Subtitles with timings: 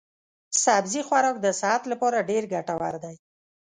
[0.63, 3.15] سبزي خوراک د صحت لپاره ډېر ګټور دی.